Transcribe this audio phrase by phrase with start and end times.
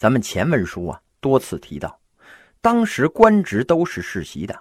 [0.00, 2.00] 咱们前文书啊多次提到，
[2.62, 4.58] 当时官职都是世袭的，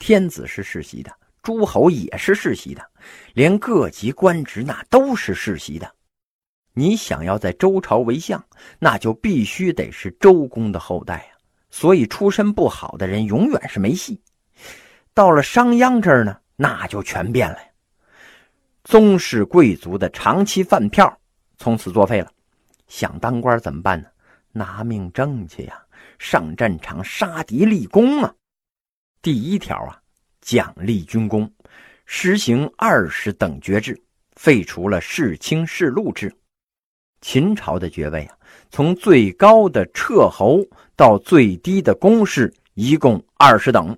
[0.00, 1.12] 天子是世袭的，
[1.44, 2.84] 诸侯也是世袭的，
[3.34, 5.88] 连各级官职那都是世袭的。
[6.72, 8.44] 你想要在周朝为相，
[8.80, 11.38] 那就必须得是周公的后代啊。
[11.70, 14.20] 所以出身不好的人永远是没戏。
[15.14, 17.58] 到了商鞅这儿呢，那就全变了。
[18.82, 21.16] 宗室贵族的长期饭票
[21.58, 22.28] 从此作废了。
[22.88, 24.08] 想当官怎么办呢？
[24.52, 25.82] 拿命挣去呀！
[26.18, 28.34] 上战场杀敌立功啊！
[29.22, 30.00] 第一条啊，
[30.40, 31.50] 奖励军功，
[32.04, 33.98] 实行二十等爵制，
[34.36, 36.34] 废除了世卿世禄制。
[37.20, 38.36] 秦朝的爵位啊，
[38.70, 40.64] 从最高的彻侯
[40.96, 43.96] 到最低的公士，一共二十等。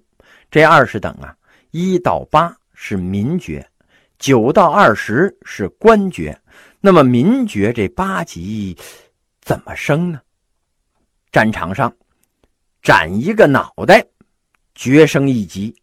[0.50, 1.34] 这二十等啊，
[1.70, 3.66] 一到八是民爵，
[4.18, 6.38] 九到二十是官爵。
[6.80, 8.76] 那么民爵这八级
[9.40, 10.20] 怎么升呢？
[11.32, 11.90] 战场上
[12.82, 14.04] 斩一个脑袋，
[14.74, 15.74] 爵升一级。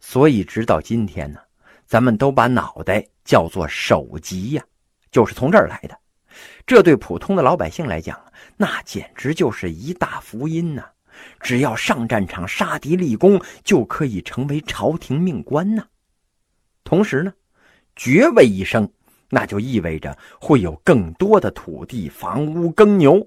[0.00, 1.40] 所以直到今天呢，
[1.86, 4.62] 咱们都把脑袋叫做首级呀，
[5.10, 5.98] 就是从这儿来的。
[6.66, 8.22] 这对普通的老百姓来讲，
[8.58, 10.84] 那简直就是一大福音呐！
[11.40, 15.86] 只要上战场杀敌立功，就可以成为朝廷命官呐。
[16.84, 17.32] 同时呢，
[17.96, 18.86] 爵位一升，
[19.30, 23.26] 那就意味着会有更多的土地、房屋、耕牛，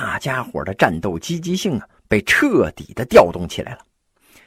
[0.00, 3.80] 大家伙的战斗积极性啊，被彻底的调动起来了。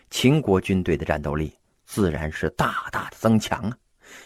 [0.10, 1.54] 秦国军队的战斗力
[1.86, 3.78] 自然是大大的增强啊！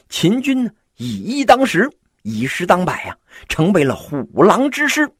[0.07, 1.89] 秦军呢，以一当十。
[2.21, 3.17] 以十当百呀，
[3.49, 5.11] 成为了虎狼之师。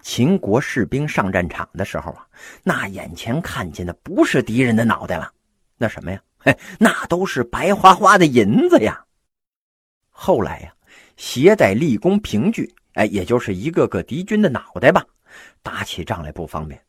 [0.00, 2.26] 秦国士兵上战场的时候啊，
[2.64, 5.32] 那眼前看见的不是敌人的脑袋了，
[5.76, 6.20] 那什么呀？
[6.36, 9.04] 嘿， 那都是白花花的银子呀。
[10.10, 10.74] 后来呀，
[11.16, 15.04] 携带立功凭据，哎，也就是一个个敌军的脑袋吧，
[15.62, 16.82] 打起仗来不方便，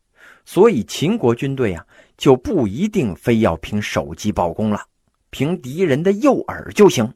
[0.46, 4.82] 所以秦国军队啊，就不一定非要凭手机报功了，
[5.28, 7.12] 凭敌人的右耳就行。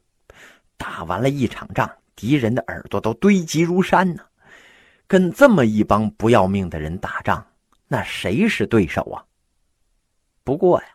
[0.76, 4.22] 打完了一场仗，敌人的耳朵都堆积如山呢。
[5.06, 7.46] 跟这么一帮不要命的人打仗，
[7.88, 9.24] 那谁是对手啊？
[10.44, 10.86] 不过呀，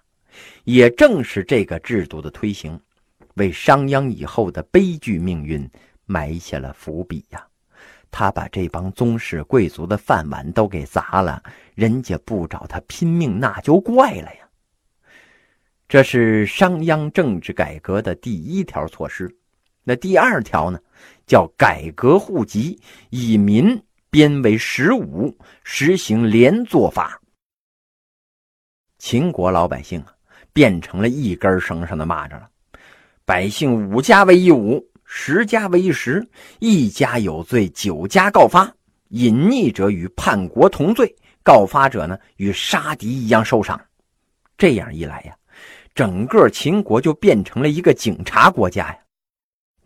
[0.66, 2.80] 也正是这个制度的推行，
[3.36, 5.68] 为商鞅以后的悲剧命运
[6.06, 7.47] 埋下了伏笔呀。
[8.10, 11.42] 他把这帮宗室贵族的饭碗都给砸了，
[11.76, 14.48] 人家不找他拼命，那就怪了呀。
[15.88, 19.34] 这是商鞅政治改革的第一条措施。
[19.84, 20.80] 那第二条呢，
[21.26, 22.78] 叫改革户籍，
[23.10, 27.22] 以民编为十五，实行连坐法。
[28.98, 30.14] 秦国老百姓啊，
[30.52, 32.50] 变成了一根绳上的蚂蚱了。
[33.24, 36.28] 百姓五家为一五，十家为一十，
[36.60, 38.72] 一家有罪，九家告发。
[39.10, 43.80] 隐匿者与叛国同罪，告发者呢与杀敌一样受赏。
[44.58, 45.34] 这样一来呀，
[45.96, 48.98] 整个秦国就变成了一个警察国家呀。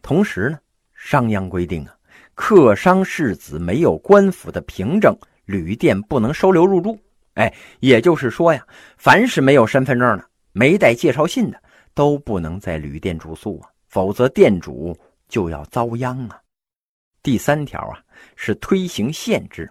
[0.01, 0.57] 同时呢，
[0.95, 1.93] 商鞅规定啊，
[2.33, 5.15] 客商士子没有官府的凭证，
[5.45, 6.97] 旅店不能收留入住。
[7.35, 8.65] 哎，也就是说呀，
[8.97, 11.61] 凡是没有身份证的、没带介绍信的，
[11.93, 14.97] 都不能在旅店住宿啊，否则店主
[15.31, 16.39] 就要遭殃啊。
[17.23, 17.97] 第三条啊，
[18.35, 19.67] 是推行县制，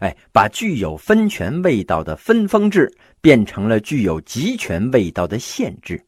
[0.00, 6.04] 哎，把具有分权味道的分封制变成了具有集权味道的县制。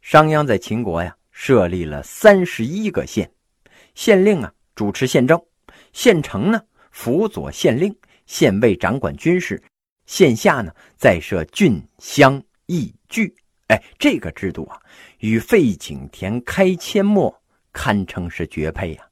[0.00, 1.16] 商鞅在秦国呀。
[1.38, 3.30] 设立了三十一个县，
[3.94, 5.38] 县令啊主持县政，
[5.92, 6.58] 县城呢
[6.90, 9.62] 辅佐县令，县尉掌管军事，
[10.06, 13.30] 县下呢再设郡乡邑郡。
[13.66, 14.80] 哎，这个制度啊，
[15.18, 17.38] 与废井田开阡陌
[17.76, 19.06] 堪称是绝配呀。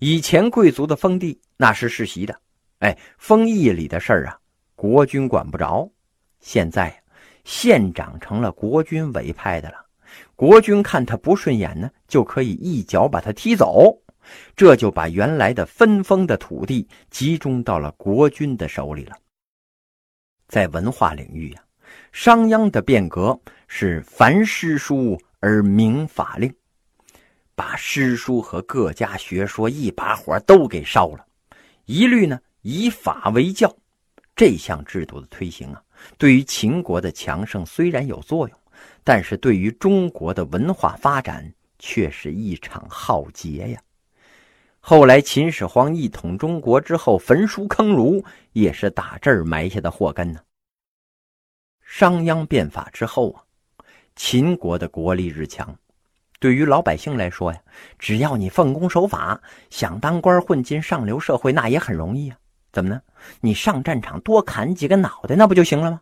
[0.00, 2.38] 以前贵族的封地那是世袭的，
[2.80, 4.38] 哎，封邑里的事儿啊，
[4.74, 5.90] 国君管不着。
[6.38, 7.02] 现在
[7.44, 9.86] 县长成了国君委派的了。
[10.34, 13.98] 国君看他不顺眼呢，就可以一脚把他踢走，
[14.54, 19.16] 这就把原来的分封的土地集中到了国君的手里了。
[20.48, 21.64] 在文化领域呀，
[22.12, 26.54] 商鞅的变革是凡诗书而明法令，
[27.56, 31.26] 把诗书和各家学说一把火都给烧了，
[31.86, 33.76] 一律呢以法为教。
[34.36, 35.82] 这项制度的推行啊，
[36.16, 38.56] 对于秦国的强盛虽然有作用。
[39.02, 43.80] 但是对于中国的文化发展却是一场浩劫呀！
[44.80, 50.40] 后来秦始皇一统中国之后，焚书坑儒也是打这儿埋下的祸根呢。
[51.82, 53.40] 商鞅变法之后啊，
[54.14, 55.74] 秦国的国力日强，
[56.46, 57.58] 对于老百姓来说呀，
[57.98, 62.38] 只要你奉公守法，想当官混进上流社会，那也很容易啊。
[62.70, 63.02] 怎么呢？
[63.40, 66.00] 你上战场多砍几个脑袋，那不就行了吗？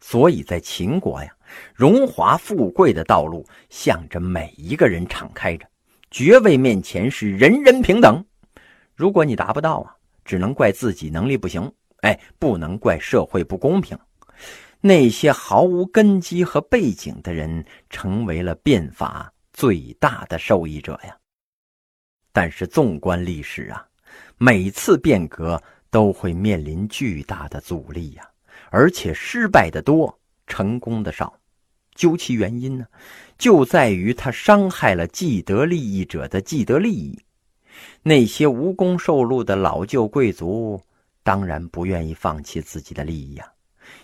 [0.00, 1.32] 所以在秦国呀，
[1.72, 5.64] 荣华富贵的道路向着每一个人敞开着，
[6.10, 8.24] 爵位面前是人人平等。
[8.96, 9.94] 如果你达不到啊，
[10.24, 13.96] 只能怪自己能力不行，哎，不能怪社会不公平。
[14.80, 21.16] 那些毫无根基和背景的人，成为了变法最大的受益者呀。
[22.30, 23.88] 但是纵观历史啊，
[24.36, 25.60] 每次变革
[25.90, 28.28] 都会面临巨大的阻力呀，
[28.68, 31.40] 而且失败的多，成功的少。
[31.94, 32.84] 究其原因呢，
[33.38, 37.18] 就在于他伤害了既得利益者的既得利益。
[38.02, 40.78] 那些无功受禄的老旧贵族，
[41.22, 43.50] 当然不愿意放弃自己的利益呀。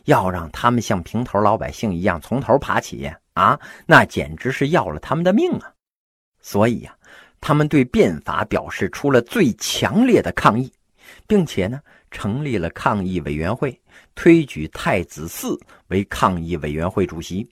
[0.05, 2.96] 要让他们像平头老百姓一样从头爬起
[3.34, 5.73] 啊，那简直是要了他们的命啊！
[6.40, 6.96] 所以呀。
[7.44, 10.73] 他们对变法表示出了最强烈的抗议，
[11.26, 13.76] 并且呢，成立了抗议委员会，
[14.14, 17.44] 推举太子嗣为抗议委员会主席。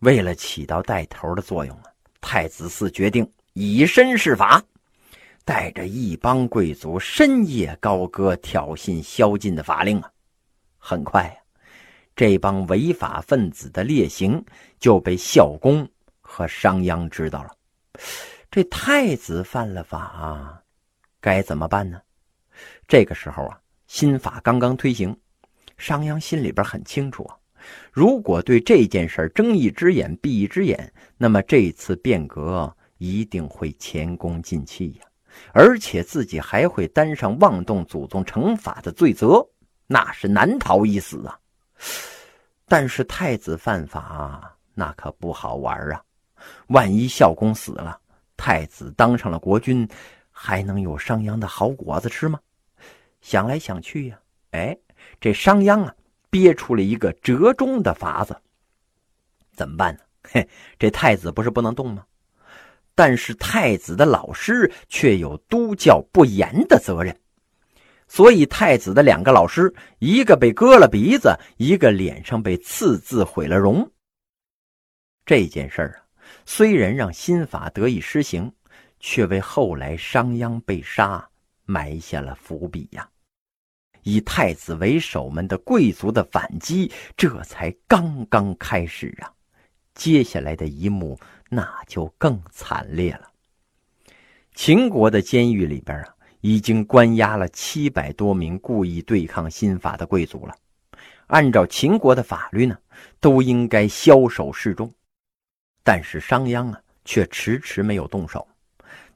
[0.00, 1.84] 为了起到带头的作用啊，
[2.20, 4.62] 太子嗣决定以身试法，
[5.46, 10.10] 带着一帮贵族深夜高歌挑衅宵禁的法令啊。
[10.76, 11.36] 很快呀，
[12.16, 14.44] 这帮违法分子的劣行
[14.78, 15.88] 就被孝公
[16.20, 17.50] 和商鞅知道了。
[18.50, 20.62] 这太子犯了法，
[21.20, 22.00] 该怎么办呢？
[22.86, 23.58] 这个时候啊，
[23.88, 25.16] 新法刚刚推行，
[25.76, 27.36] 商鞅心里边很清楚啊，
[27.90, 35.06] 如果对这件事睁一只眼闭一只眼，那么这次变革一定会前功尽弃呀，
[35.52, 39.44] 而且自己还会担上妄动祖宗惩罚的罪责，
[39.88, 41.36] 那是难逃一死啊。
[42.66, 46.02] 但是太子犯法，那可不好玩啊，
[46.68, 48.00] 万一孝公死了。
[48.36, 49.88] 太子当上了国君，
[50.30, 52.40] 还能有商鞅的好果子吃吗？
[53.20, 54.18] 想来想去呀，
[54.50, 54.76] 哎，
[55.20, 55.94] 这商鞅啊，
[56.30, 58.36] 憋出了一个折中的法子。
[59.52, 60.00] 怎么办呢？
[60.24, 60.48] 嘿，
[60.78, 62.04] 这太子不是不能动吗？
[62.96, 67.16] 但是太子的老师却有督教不严的责任，
[68.06, 73.90] 所以太子的两个老师，一个被割了鼻子，一个脸上被刺字毁了容。
[75.24, 76.04] 这件事儿啊。
[76.46, 78.50] 虽然让新法得以施行，
[78.98, 81.26] 却为后来商鞅被杀
[81.64, 83.08] 埋下了伏笔呀！
[84.02, 89.32] 以太子为首们的贵族的反击，这才刚刚开始啊！
[89.94, 91.18] 接下来的一幕
[91.48, 93.30] 那就更惨烈了。
[94.54, 96.13] 秦国的监狱里边啊，
[96.44, 100.54] 已经关押了七百多名故意对抗新法的贵族了。
[101.28, 102.76] 按照秦国的法律呢，
[103.18, 104.92] 都应该枭首示众。
[105.82, 108.46] 但是商鞅啊，却迟迟没有动手。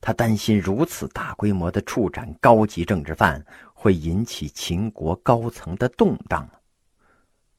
[0.00, 6.48] 他担心如此大规模的处斩高级政治犯会引起秦国高层的动荡。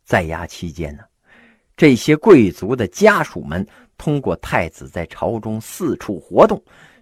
[0.04, 1.04] 在押期间呢，
[1.77, 3.63] 这些贵族的家属们
[4.00, 6.60] 通过太子在朝中四处活动，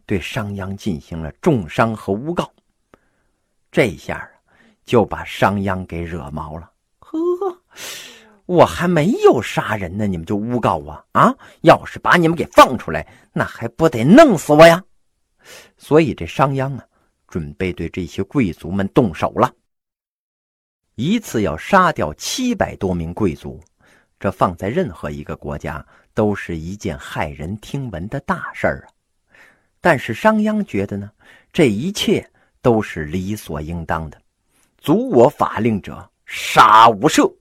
[0.07, 2.51] 对商鞅进行了重伤和诬告。
[3.71, 4.29] 这下啊，
[4.85, 6.71] 就把商鞅给惹毛了。
[6.97, 7.15] 呵。
[8.45, 11.35] 我还没有杀人呢，你们就诬告我啊！
[11.63, 14.81] 要是把你们给放出来，那还不得弄死我呀？
[15.77, 16.85] 所以这商鞅啊，
[17.27, 19.53] 准备对这些贵族们动手了。
[20.95, 23.59] 一次要杀掉七百多名贵族，
[24.17, 28.96] 这放在任何一个国家都是一件骇人听闻的大事儿啊。
[29.81, 31.09] 但是商鞅觉得呢，
[31.51, 32.27] 这一切
[32.61, 34.21] 都是理所应当的。
[34.77, 37.31] 足我法令者，杀无赦。